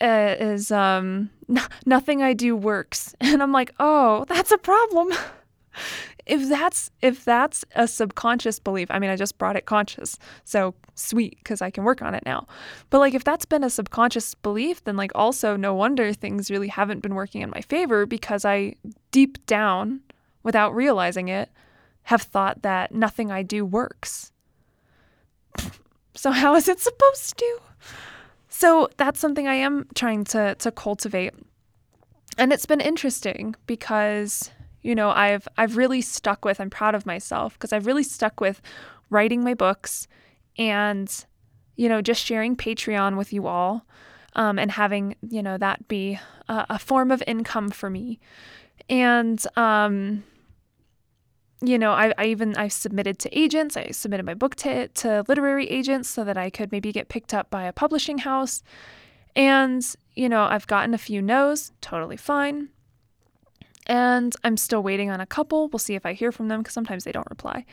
uh, 0.00 0.36
is 0.38 0.70
um, 0.70 1.30
n- 1.48 1.62
nothing 1.86 2.22
I 2.22 2.32
do 2.34 2.56
works, 2.56 3.14
and 3.20 3.42
I'm 3.42 3.52
like, 3.52 3.74
oh, 3.78 4.24
that's 4.28 4.50
a 4.50 4.58
problem. 4.58 5.12
if 6.26 6.48
that's 6.48 6.90
if 7.00 7.24
that's 7.24 7.64
a 7.74 7.88
subconscious 7.88 8.58
belief, 8.58 8.90
I 8.90 8.98
mean, 8.98 9.10
I 9.10 9.16
just 9.16 9.38
brought 9.38 9.56
it 9.56 9.66
conscious, 9.66 10.18
so 10.44 10.74
sweet 10.94 11.38
because 11.38 11.62
I 11.62 11.70
can 11.70 11.84
work 11.84 12.02
on 12.02 12.14
it 12.14 12.24
now. 12.26 12.46
But 12.90 12.98
like, 12.98 13.14
if 13.14 13.24
that's 13.24 13.46
been 13.46 13.64
a 13.64 13.70
subconscious 13.70 14.34
belief, 14.34 14.84
then 14.84 14.96
like 14.96 15.12
also 15.14 15.56
no 15.56 15.74
wonder 15.74 16.12
things 16.12 16.50
really 16.50 16.68
haven't 16.68 17.00
been 17.00 17.14
working 17.14 17.42
in 17.42 17.50
my 17.50 17.62
favor 17.62 18.06
because 18.06 18.44
I 18.44 18.74
deep 19.10 19.44
down, 19.46 20.00
without 20.42 20.74
realizing 20.74 21.28
it, 21.28 21.50
have 22.04 22.22
thought 22.22 22.62
that 22.62 22.94
nothing 22.94 23.30
I 23.30 23.42
do 23.42 23.64
works. 23.64 24.32
So 26.18 26.32
how 26.32 26.56
is 26.56 26.66
it 26.66 26.80
supposed 26.80 27.38
to? 27.38 27.60
So 28.48 28.88
that's 28.96 29.20
something 29.20 29.46
I 29.46 29.54
am 29.54 29.86
trying 29.94 30.24
to 30.24 30.56
to 30.56 30.72
cultivate. 30.72 31.32
And 32.36 32.52
it's 32.52 32.66
been 32.66 32.80
interesting 32.80 33.54
because 33.66 34.50
you 34.82 34.96
know, 34.96 35.10
I've 35.10 35.46
I've 35.56 35.76
really 35.76 36.00
stuck 36.00 36.44
with 36.44 36.60
I'm 36.60 36.70
proud 36.70 36.96
of 36.96 37.06
myself 37.06 37.54
because 37.54 37.72
I've 37.72 37.86
really 37.86 38.02
stuck 38.02 38.40
with 38.40 38.60
writing 39.10 39.44
my 39.44 39.54
books 39.54 40.08
and 40.56 41.08
you 41.76 41.88
know, 41.88 42.02
just 42.02 42.24
sharing 42.24 42.56
Patreon 42.56 43.16
with 43.16 43.32
you 43.32 43.46
all 43.46 43.86
um, 44.34 44.58
and 44.58 44.72
having, 44.72 45.14
you 45.22 45.40
know, 45.40 45.56
that 45.56 45.86
be 45.86 46.18
a, 46.48 46.66
a 46.70 46.78
form 46.80 47.12
of 47.12 47.22
income 47.28 47.70
for 47.70 47.88
me. 47.88 48.18
And 48.90 49.40
um, 49.56 50.24
you 51.60 51.78
know, 51.78 51.92
I, 51.92 52.12
I 52.16 52.26
even 52.26 52.56
I 52.56 52.68
submitted 52.68 53.18
to 53.20 53.38
agents. 53.38 53.76
I 53.76 53.90
submitted 53.90 54.24
my 54.24 54.34
book 54.34 54.54
to 54.56 54.88
to 54.88 55.24
literary 55.26 55.66
agents 55.66 56.08
so 56.08 56.24
that 56.24 56.36
I 56.36 56.50
could 56.50 56.70
maybe 56.70 56.92
get 56.92 57.08
picked 57.08 57.34
up 57.34 57.50
by 57.50 57.64
a 57.64 57.72
publishing 57.72 58.18
house. 58.18 58.62
And 59.34 59.84
you 60.14 60.28
know, 60.28 60.42
I've 60.42 60.66
gotten 60.66 60.94
a 60.94 60.98
few 60.98 61.20
no's, 61.20 61.72
totally 61.80 62.16
fine. 62.16 62.68
And 63.86 64.36
I'm 64.44 64.56
still 64.56 64.82
waiting 64.82 65.10
on 65.10 65.20
a 65.20 65.26
couple. 65.26 65.68
We'll 65.68 65.78
see 65.78 65.94
if 65.94 66.04
I 66.04 66.12
hear 66.12 66.30
from 66.30 66.48
them 66.48 66.60
because 66.60 66.74
sometimes 66.74 67.04
they 67.04 67.12
don't 67.12 67.28
reply. 67.30 67.64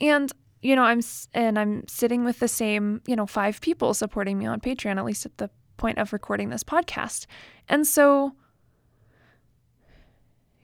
And 0.00 0.32
you 0.62 0.74
know, 0.74 0.84
I'm 0.84 1.00
and 1.34 1.58
I'm 1.58 1.86
sitting 1.86 2.24
with 2.24 2.38
the 2.38 2.48
same, 2.48 3.02
you 3.06 3.16
know, 3.16 3.26
five 3.26 3.60
people 3.60 3.92
supporting 3.92 4.38
me 4.38 4.46
on 4.46 4.60
Patreon 4.60 4.96
at 4.96 5.04
least 5.04 5.26
at 5.26 5.36
the 5.36 5.50
point 5.76 5.98
of 5.98 6.12
recording 6.12 6.48
this 6.48 6.64
podcast. 6.64 7.26
And 7.68 7.86
so 7.86 8.32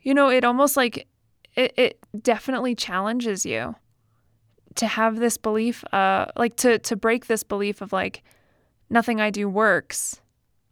you 0.01 0.15
know, 0.15 0.29
it 0.29 0.45
almost 0.45 0.77
like 0.77 1.09
it, 1.55 1.73
it 1.77 1.99
definitely 2.23 2.75
challenges 2.75 3.45
you 3.47 3.75
to 4.75 4.87
have 4.87 5.17
this 5.21 5.37
belief 5.37 5.85
uh 5.93 6.27
like 6.37 6.57
to 6.57 6.79
to 6.81 6.97
break 6.97 7.27
this 7.27 7.43
belief 7.43 7.81
of 7.81 7.93
like 7.93 8.23
nothing 8.91 9.21
I 9.21 9.31
do 9.31 9.49
works 9.49 10.21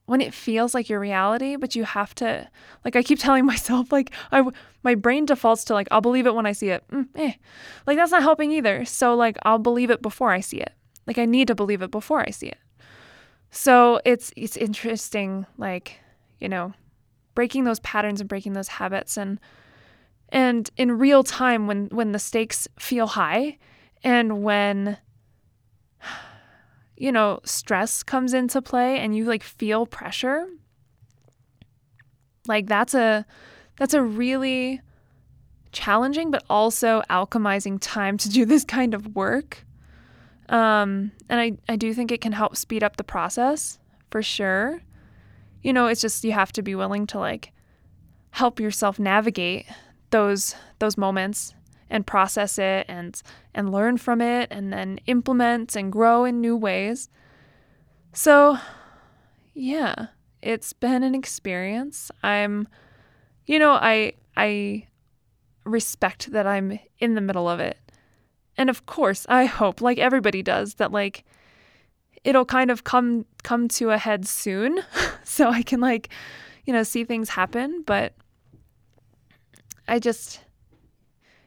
when 0.06 0.20
it 0.20 0.34
feels 0.34 0.74
like 0.74 0.88
your 0.88 0.98
reality 0.98 1.56
but 1.56 1.76
you 1.76 1.84
have 1.84 2.14
to 2.16 2.48
like 2.84 2.96
I 2.96 3.02
keep 3.02 3.18
telling 3.20 3.46
myself 3.46 3.92
like 3.92 4.12
I 4.32 4.44
my 4.82 4.94
brain 4.94 5.26
defaults 5.26 5.64
to 5.64 5.74
like 5.74 5.88
I'll 5.90 6.00
believe 6.00 6.26
it 6.26 6.34
when 6.34 6.46
I 6.46 6.52
see 6.52 6.70
it. 6.70 6.84
Mm, 6.88 7.08
eh. 7.14 7.32
like 7.86 7.96
that's 7.96 8.12
not 8.12 8.22
helping 8.22 8.52
either. 8.52 8.84
So 8.84 9.14
like 9.14 9.36
I'll 9.44 9.58
believe 9.58 9.90
it 9.90 10.02
before 10.02 10.32
I 10.32 10.40
see 10.40 10.58
it. 10.58 10.72
Like 11.06 11.18
I 11.18 11.24
need 11.24 11.48
to 11.48 11.54
believe 11.54 11.82
it 11.82 11.90
before 11.90 12.20
I 12.20 12.30
see 12.30 12.48
it. 12.48 12.58
So 13.50 14.00
it's 14.04 14.32
it's 14.36 14.56
interesting 14.56 15.46
like 15.58 16.00
you 16.40 16.48
know 16.48 16.72
breaking 17.34 17.64
those 17.64 17.80
patterns 17.80 18.20
and 18.20 18.28
breaking 18.28 18.52
those 18.54 18.68
habits 18.68 19.16
and 19.16 19.38
and 20.32 20.68
in 20.76 20.98
real 20.98 21.22
time 21.22 21.68
when 21.68 21.86
when 21.92 22.10
the 22.10 22.18
stakes 22.18 22.66
feel 22.78 23.06
high 23.06 23.58
and 24.02 24.42
when 24.42 24.98
you 26.96 27.12
know 27.12 27.38
stress 27.44 28.02
comes 28.02 28.34
into 28.34 28.60
play 28.60 28.98
and 28.98 29.16
you 29.16 29.24
like 29.24 29.44
feel 29.44 29.86
pressure 29.86 30.48
like 32.48 32.66
that's 32.66 32.94
a 32.94 33.24
that's 33.78 33.94
a 33.94 34.02
really 34.02 34.80
challenging, 35.72 36.30
but 36.30 36.44
also 36.48 37.02
alchemizing 37.10 37.78
time 37.80 38.16
to 38.18 38.28
do 38.28 38.44
this 38.46 38.64
kind 38.64 38.94
of 38.94 39.14
work. 39.14 39.64
Um, 40.48 41.12
and 41.28 41.40
I, 41.40 41.52
I 41.68 41.76
do 41.76 41.94
think 41.94 42.12
it 42.12 42.20
can 42.20 42.32
help 42.32 42.56
speed 42.56 42.82
up 42.82 42.96
the 42.96 43.04
process 43.04 43.78
for 44.10 44.22
sure. 44.22 44.82
You 45.62 45.72
know, 45.72 45.86
it's 45.86 46.00
just 46.00 46.24
you 46.24 46.32
have 46.32 46.52
to 46.52 46.62
be 46.62 46.74
willing 46.74 47.06
to 47.08 47.18
like 47.18 47.52
help 48.30 48.60
yourself 48.60 48.98
navigate 48.98 49.66
those 50.12 50.54
those 50.78 50.96
moments 50.96 51.54
and 51.90 52.06
process 52.06 52.58
it 52.58 52.86
and 52.88 53.20
and 53.54 53.70
learn 53.70 53.98
from 53.98 54.20
it 54.20 54.48
and 54.50 54.72
then 54.72 54.98
implement 55.06 55.76
and 55.76 55.92
grow 55.92 56.24
in 56.24 56.40
new 56.40 56.56
ways. 56.56 57.10
So, 58.14 58.58
yeah, 59.54 60.06
it's 60.40 60.72
been 60.72 61.02
an 61.02 61.14
experience. 61.14 62.10
I'm 62.22 62.68
you 63.46 63.58
know, 63.58 63.72
I 63.72 64.14
I 64.36 64.86
respect 65.64 66.32
that 66.32 66.46
I'm 66.46 66.78
in 66.98 67.14
the 67.14 67.20
middle 67.20 67.48
of 67.48 67.60
it. 67.60 67.78
And 68.56 68.70
of 68.70 68.86
course, 68.86 69.26
I 69.28 69.44
hope 69.44 69.80
like 69.80 69.98
everybody 69.98 70.42
does 70.42 70.74
that 70.74 70.92
like 70.92 71.24
it'll 72.24 72.44
kind 72.44 72.70
of 72.70 72.84
come 72.84 73.26
come 73.42 73.68
to 73.68 73.90
a 73.90 73.98
head 73.98 74.26
soon 74.26 74.80
so 75.24 75.50
I 75.50 75.62
can 75.62 75.80
like 75.80 76.08
you 76.64 76.72
know 76.72 76.82
see 76.82 77.04
things 77.04 77.30
happen, 77.30 77.82
but 77.84 78.14
I 79.88 79.98
just 79.98 80.40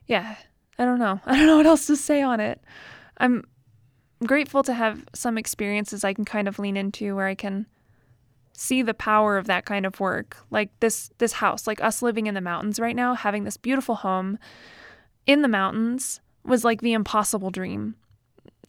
yeah, 0.07 0.35
I 0.77 0.85
don't 0.85 0.99
know. 0.99 1.19
I 1.25 1.37
don't 1.37 1.47
know 1.47 1.57
what 1.57 1.65
else 1.65 1.87
to 1.87 1.95
say 1.95 2.21
on 2.21 2.39
it. 2.39 2.61
I'm 3.17 3.43
grateful 4.25 4.63
to 4.63 4.73
have 4.73 5.05
some 5.13 5.37
experiences 5.37 6.03
I 6.03 6.13
can 6.13 6.25
kind 6.25 6.47
of 6.47 6.59
lean 6.59 6.77
into 6.77 7.15
where 7.15 7.27
I 7.27 7.35
can 7.35 7.65
see 8.53 8.81
the 8.81 8.93
power 8.93 9.37
of 9.37 9.47
that 9.47 9.65
kind 9.65 9.85
of 9.85 9.99
work. 9.99 10.37
Like 10.51 10.71
this 10.79 11.09
this 11.17 11.33
house, 11.33 11.67
like 11.67 11.81
us 11.81 12.01
living 12.01 12.27
in 12.27 12.33
the 12.33 12.41
mountains 12.41 12.79
right 12.79 12.95
now, 12.95 13.13
having 13.13 13.43
this 13.43 13.57
beautiful 13.57 13.95
home 13.95 14.37
in 15.25 15.41
the 15.41 15.47
mountains 15.47 16.21
was 16.43 16.63
like 16.63 16.81
the 16.81 16.93
impossible 16.93 17.49
dream. 17.49 17.95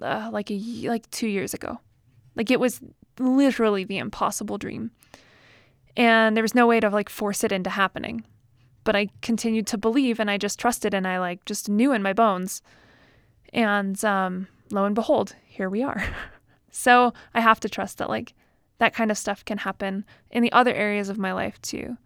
Uh, 0.01 0.29
like 0.31 0.51
a 0.51 0.59
like 0.89 1.11
2 1.11 1.27
years 1.27 1.55
ago. 1.55 1.81
Like 2.35 2.51
it 2.51 2.61
was 2.61 2.81
literally 3.19 3.85
the 3.85 3.97
impossible 3.99 4.59
dream. 4.59 4.91
And 5.97 6.37
there 6.37 6.45
was 6.45 6.55
no 6.55 6.67
way 6.67 6.81
to 6.81 6.91
like 6.91 7.09
force 7.09 7.43
it 7.45 7.53
into 7.53 7.71
happening. 7.71 8.25
But 8.87 8.97
I 8.97 9.09
continued 9.21 9.67
to 9.67 9.79
believe 9.79 10.21
and 10.21 10.31
I 10.31 10.39
just 10.39 10.61
trusted 10.61 10.95
and 10.95 11.09
I 11.09 11.19
like 11.19 11.45
just 11.45 11.69
knew 11.69 11.93
in 11.93 12.03
my 12.03 12.13
bones. 12.13 12.63
And 13.53 14.03
um, 14.05 14.47
lo 14.71 14.85
and 14.85 14.95
behold, 14.95 15.35
here 15.45 15.69
we 15.69 15.83
are. 15.83 16.03
so 16.71 17.13
I 17.35 17.41
have 17.41 17.59
to 17.61 17.69
trust 17.69 17.99
that 17.99 18.09
like 18.09 18.33
that 18.79 18.95
kind 18.95 19.11
of 19.11 19.19
stuff 19.19 19.45
can 19.45 19.59
happen 19.59 20.05
in 20.31 20.43
the 20.45 20.53
other 20.53 20.73
areas 20.73 21.09
of 21.09 21.19
my 21.19 21.33
life 21.33 21.61
too. 21.63 21.97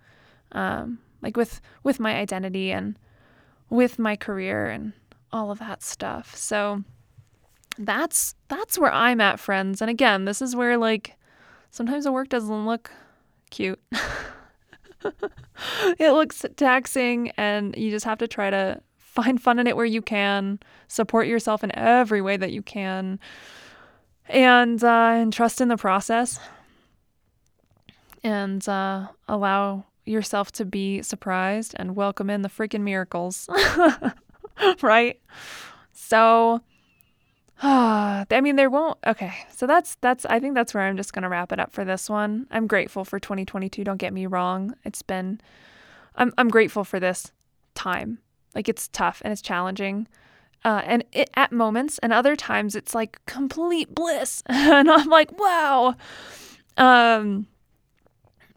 Um, 0.53 1.01
like 1.21 1.37
with 1.37 1.61
with 1.83 2.01
my 2.01 2.15
identity 2.15 2.73
and 2.73 2.99
with 3.69 3.99
my 3.99 4.17
career 4.17 4.67
and 4.67 4.95
all 5.33 5.51
of 5.51 5.59
that 5.59 5.83
stuff. 5.83 6.35
So 6.35 6.83
that's 7.79 8.35
that's 8.49 8.79
where 8.79 8.93
I'm 8.93 9.21
at, 9.21 9.39
friends. 9.39 9.83
And 9.83 9.91
again, 9.91 10.25
this 10.25 10.41
is 10.41 10.57
where 10.57 10.79
like 10.79 11.17
sometimes 11.71 12.05
the 12.05 12.13
work 12.13 12.31
doesn't 12.31 12.67
look 12.67 12.91
cute. 13.51 13.81
it 15.99 16.13
looks 16.13 16.45
taxing, 16.57 17.31
and 17.37 17.75
you 17.77 17.91
just 17.91 18.05
have 18.05 18.19
to 18.19 18.29
try 18.29 18.51
to 18.51 18.81
find 18.99 19.43
fun 19.43 19.59
in 19.59 19.67
it 19.67 19.77
where 19.77 19.87
you 19.87 20.03
can, 20.03 20.59
support 20.89 21.27
yourself 21.27 21.65
in 21.65 21.75
every 21.77 22.23
way 22.23 22.37
that 22.37 22.53
you 22.53 22.63
can, 22.63 23.19
and 24.29 24.83
uh, 24.85 25.13
and 25.15 25.33
trust 25.33 25.61
in 25.61 25.69
the 25.69 25.77
process, 25.77 26.39
and 28.23 28.69
uh, 28.69 29.09
allow 29.29 29.85
yourself 30.05 30.51
to 30.53 30.65
be 30.65 31.03
surprised 31.03 31.75
and 31.79 31.95
welcome 31.95 32.31
in 32.31 32.43
the 32.43 32.49
freaking 32.49 32.83
miracles, 32.83 33.49
right? 34.83 35.21
So 35.93 36.61
I 37.63 38.41
mean, 38.43 38.57
there 38.57 38.71
won't. 38.71 38.97
Okay, 39.07 39.35
so 39.55 39.67
that's 39.67 39.97
that's. 40.01 40.25
I 40.25 40.41
think 40.41 40.55
that's 40.55 40.73
where 40.73 40.85
I'm 40.85 40.97
just 40.97 41.13
gonna 41.13 41.29
wrap 41.29 41.53
it 41.53 41.61
up 41.61 41.73
for 41.73 41.85
this 41.85 42.09
one. 42.09 42.47
I'm 42.51 42.67
grateful 42.67 43.05
for 43.05 43.21
2022. 43.21 43.85
Don't 43.85 43.99
get 43.99 44.15
me 44.15 44.25
wrong. 44.25 44.75
It's 44.85 45.03
been. 45.03 45.41
I'm 46.17 46.33
I'm 46.39 46.49
grateful 46.49 46.85
for 46.85 46.99
this 46.99 47.33
time. 47.75 48.19
Like 48.55 48.69
it's 48.69 48.89
tough 48.89 49.21
and 49.23 49.31
it's 49.31 49.43
challenging, 49.43 50.09
uh, 50.65 50.81
and 50.87 51.05
it, 51.13 51.29
at 51.35 51.53
moments 51.53 51.99
and 51.99 52.15
other 52.15 52.35
times 52.35 52.75
it's 52.75 52.95
like 52.95 53.21
complete 53.27 53.95
bliss, 53.95 54.43
and 54.47 54.91
I'm 54.91 55.09
like 55.09 55.39
wow. 55.39 55.97
Um. 56.79 57.47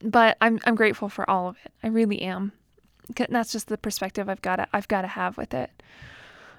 But 0.01 0.37
I'm 0.39 0.59
I'm 0.65 0.75
grateful 0.75 1.09
for 1.09 1.29
all 1.29 1.49
of 1.49 1.57
it. 1.65 1.73
I 1.83 1.87
really 1.87 2.21
am. 2.21 2.53
That's 3.29 3.51
just 3.51 3.67
the 3.67 3.77
perspective 3.77 4.29
I've 4.29 4.41
got 4.41 4.69
I've 4.71 4.87
got 4.87 5.01
to 5.01 5.07
have 5.07 5.37
with 5.37 5.53
it. 5.53 5.71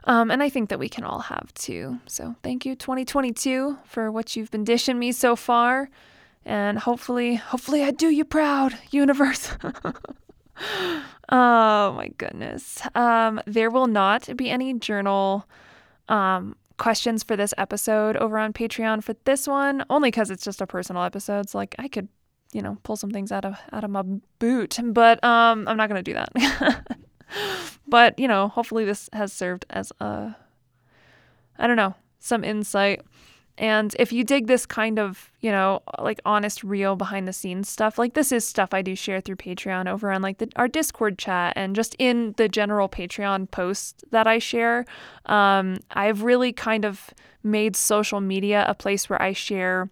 Um, 0.06 0.30
and 0.30 0.42
I 0.42 0.48
think 0.48 0.68
that 0.68 0.78
we 0.78 0.88
can 0.88 1.04
all 1.04 1.20
have 1.20 1.52
too. 1.54 1.98
So 2.06 2.34
thank 2.42 2.66
you, 2.66 2.76
2022, 2.76 3.78
for 3.84 4.10
what 4.10 4.36
you've 4.36 4.50
been 4.50 4.64
dishing 4.64 4.98
me 4.98 5.12
so 5.12 5.34
far. 5.34 5.88
And 6.44 6.78
hopefully, 6.78 7.36
hopefully 7.36 7.82
I 7.82 7.90
do 7.90 8.08
you 8.08 8.24
proud, 8.24 8.76
universe. 8.90 9.50
oh 11.30 11.92
my 11.92 12.10
goodness. 12.18 12.82
Um, 12.94 13.40
there 13.46 13.70
will 13.70 13.86
not 13.86 14.28
be 14.36 14.50
any 14.50 14.74
journal 14.74 15.46
um, 16.08 16.54
questions 16.76 17.22
for 17.22 17.36
this 17.36 17.54
episode 17.56 18.16
over 18.16 18.38
on 18.38 18.52
Patreon 18.52 19.02
for 19.02 19.14
this 19.24 19.48
one, 19.48 19.84
only 19.88 20.08
because 20.08 20.30
it's 20.30 20.44
just 20.44 20.60
a 20.60 20.66
personal 20.66 21.02
episode. 21.02 21.48
So 21.48 21.58
like 21.58 21.74
I 21.78 21.88
could, 21.88 22.08
you 22.52 22.60
know, 22.60 22.76
pull 22.82 22.96
some 22.96 23.10
things 23.10 23.32
out 23.32 23.46
of 23.46 23.56
out 23.72 23.84
of 23.84 23.90
my 23.90 24.02
boot, 24.38 24.78
but 24.82 25.22
um, 25.24 25.66
I'm 25.66 25.78
not 25.78 25.88
gonna 25.88 26.02
do 26.02 26.14
that. 26.14 26.98
but, 27.94 28.18
you 28.18 28.26
know, 28.26 28.48
hopefully 28.48 28.84
this 28.84 29.08
has 29.12 29.32
served 29.32 29.66
as 29.70 29.92
a, 30.00 30.34
I 31.56 31.68
don't 31.68 31.76
know, 31.76 31.94
some 32.18 32.42
insight. 32.42 33.02
And 33.56 33.94
if 34.00 34.12
you 34.12 34.24
dig 34.24 34.48
this 34.48 34.66
kind 34.66 34.98
of, 34.98 35.30
you 35.40 35.52
know, 35.52 35.80
like 36.00 36.20
honest, 36.24 36.64
real 36.64 36.96
behind 36.96 37.28
the 37.28 37.32
scenes 37.32 37.68
stuff, 37.68 37.96
like 37.96 38.14
this 38.14 38.32
is 38.32 38.44
stuff 38.44 38.74
I 38.74 38.82
do 38.82 38.96
share 38.96 39.20
through 39.20 39.36
Patreon 39.36 39.86
over 39.88 40.10
on 40.10 40.22
like 40.22 40.38
the, 40.38 40.48
our 40.56 40.66
Discord 40.66 41.18
chat 41.18 41.52
and 41.54 41.76
just 41.76 41.94
in 42.00 42.34
the 42.36 42.48
general 42.48 42.88
Patreon 42.88 43.48
posts 43.52 44.02
that 44.10 44.26
I 44.26 44.40
share. 44.40 44.86
Um, 45.26 45.76
I've 45.92 46.24
really 46.24 46.52
kind 46.52 46.84
of 46.84 47.10
made 47.44 47.76
social 47.76 48.20
media 48.20 48.64
a 48.66 48.74
place 48.74 49.08
where 49.08 49.22
I 49.22 49.34
share 49.34 49.88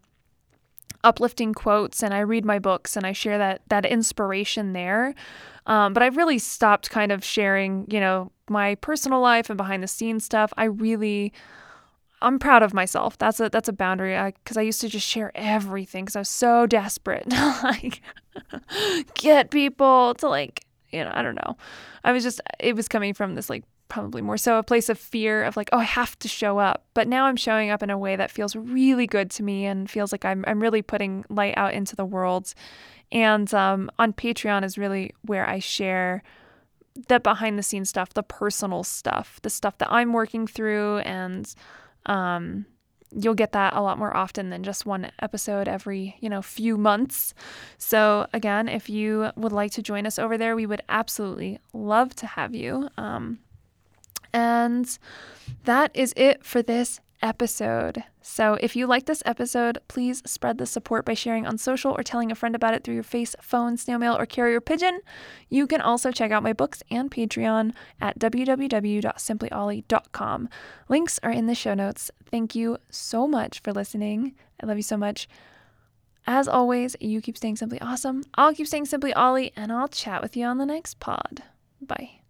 uplifting 1.04 1.54
quotes 1.54 2.02
and 2.02 2.12
I 2.12 2.18
read 2.18 2.44
my 2.44 2.58
books 2.58 2.96
and 2.96 3.06
I 3.06 3.12
share 3.12 3.38
that 3.38 3.62
that 3.68 3.86
inspiration 3.86 4.72
there. 4.72 5.14
Um, 5.66 5.92
but 5.92 6.02
I've 6.02 6.16
really 6.16 6.38
stopped 6.38 6.90
kind 6.90 7.12
of 7.12 7.24
sharing, 7.24 7.86
you 7.88 8.00
know, 8.00 8.32
my 8.48 8.74
personal 8.76 9.20
life 9.20 9.48
and 9.48 9.56
behind 9.56 9.82
the 9.82 9.88
scenes 9.88 10.24
stuff. 10.24 10.52
I 10.56 10.64
really, 10.64 11.32
I'm 12.20 12.38
proud 12.38 12.62
of 12.62 12.74
myself. 12.74 13.18
That's 13.18 13.40
a 13.40 13.48
that's 13.48 13.68
a 13.68 13.72
boundary 13.72 14.16
because 14.42 14.56
I, 14.56 14.62
I, 14.62 14.64
used 14.64 14.80
to 14.80 14.88
just 14.88 15.06
share 15.06 15.30
everything 15.34 16.04
because 16.04 16.16
I 16.16 16.20
was 16.20 16.28
so 16.28 16.66
desperate 16.66 17.24
to 17.30 17.60
like 17.62 18.00
get 19.14 19.50
people 19.50 20.14
to 20.14 20.28
like, 20.28 20.64
you 20.90 21.04
know, 21.04 21.10
I 21.14 21.22
don't 21.22 21.36
know. 21.36 21.56
I 22.04 22.12
was 22.12 22.22
just 22.22 22.40
it 22.58 22.74
was 22.74 22.88
coming 22.88 23.14
from 23.14 23.34
this 23.34 23.48
like 23.48 23.64
probably 23.88 24.22
more 24.22 24.38
so 24.38 24.56
a 24.56 24.62
place 24.62 24.88
of 24.88 24.98
fear 24.98 25.44
of 25.44 25.54
like, 25.54 25.68
oh, 25.70 25.78
I 25.78 25.84
have 25.84 26.18
to 26.20 26.28
show 26.28 26.58
up. 26.58 26.86
But 26.94 27.08
now 27.08 27.26
I'm 27.26 27.36
showing 27.36 27.68
up 27.68 27.82
in 27.82 27.90
a 27.90 27.98
way 27.98 28.16
that 28.16 28.30
feels 28.30 28.56
really 28.56 29.06
good 29.06 29.30
to 29.32 29.42
me 29.42 29.66
and 29.66 29.90
feels 29.90 30.12
like 30.12 30.24
I'm 30.24 30.44
I'm 30.48 30.60
really 30.60 30.82
putting 30.82 31.24
light 31.28 31.54
out 31.56 31.74
into 31.74 31.94
the 31.94 32.04
world. 32.04 32.54
And 33.12 33.52
um, 33.52 33.90
on 33.98 34.14
Patreon 34.14 34.64
is 34.64 34.78
really 34.78 35.14
where 35.22 35.48
I 35.48 35.58
share 35.58 36.22
the 37.08 37.20
behind 37.20 37.58
the 37.58 37.62
scenes 37.62 37.90
stuff, 37.90 38.14
the 38.14 38.22
personal 38.22 38.82
stuff, 38.82 39.38
the 39.42 39.50
stuff 39.50 39.78
that 39.78 39.92
I'm 39.92 40.12
working 40.12 40.46
through. 40.46 40.98
And 40.98 41.54
um, 42.06 42.66
you'll 43.10 43.34
get 43.34 43.52
that 43.52 43.74
a 43.74 43.82
lot 43.82 43.98
more 43.98 44.16
often 44.16 44.50
than 44.50 44.62
just 44.62 44.86
one 44.86 45.10
episode 45.20 45.68
every, 45.68 46.16
you 46.20 46.30
know, 46.30 46.40
few 46.40 46.78
months. 46.78 47.34
So 47.76 48.26
again, 48.32 48.68
if 48.68 48.88
you 48.88 49.30
would 49.36 49.52
like 49.52 49.72
to 49.72 49.82
join 49.82 50.06
us 50.06 50.18
over 50.18 50.38
there, 50.38 50.56
we 50.56 50.66
would 50.66 50.82
absolutely 50.88 51.58
love 51.74 52.14
to 52.16 52.26
have 52.26 52.54
you. 52.54 52.88
Um, 52.96 53.38
and 54.32 54.98
that 55.64 55.90
is 55.94 56.14
it 56.16 56.44
for 56.44 56.62
this 56.62 57.00
episode. 57.22 58.04
So, 58.20 58.58
if 58.60 58.76
you 58.76 58.86
like 58.86 59.06
this 59.06 59.22
episode, 59.24 59.78
please 59.88 60.22
spread 60.26 60.58
the 60.58 60.66
support 60.66 61.04
by 61.04 61.14
sharing 61.14 61.46
on 61.46 61.58
social 61.58 61.92
or 61.92 62.02
telling 62.02 62.30
a 62.30 62.34
friend 62.34 62.54
about 62.54 62.74
it 62.74 62.84
through 62.84 62.94
your 62.94 63.02
face, 63.02 63.34
phone, 63.40 63.76
snail 63.76 63.98
mail, 63.98 64.16
or 64.16 64.26
carrier 64.26 64.60
pigeon. 64.60 65.00
You 65.48 65.66
can 65.66 65.80
also 65.80 66.10
check 66.10 66.30
out 66.30 66.42
my 66.42 66.52
books 66.52 66.82
and 66.90 67.10
Patreon 67.10 67.72
at 68.00 68.18
www.simplyoli.com. 68.18 70.48
Links 70.88 71.20
are 71.22 71.30
in 71.30 71.46
the 71.46 71.54
show 71.54 71.74
notes. 71.74 72.10
Thank 72.30 72.54
you 72.54 72.78
so 72.90 73.26
much 73.26 73.60
for 73.60 73.72
listening. 73.72 74.34
I 74.62 74.66
love 74.66 74.76
you 74.76 74.82
so 74.82 74.96
much. 74.96 75.28
As 76.26 76.46
always, 76.46 76.94
you 77.00 77.20
keep 77.20 77.36
staying 77.36 77.56
simply 77.56 77.80
awesome. 77.80 78.22
I'll 78.34 78.54
keep 78.54 78.66
staying 78.66 78.86
simply 78.86 79.12
Oli, 79.14 79.52
and 79.56 79.72
I'll 79.72 79.88
chat 79.88 80.22
with 80.22 80.36
you 80.36 80.46
on 80.46 80.58
the 80.58 80.66
next 80.66 81.00
pod. 81.00 81.42
Bye. 81.80 82.21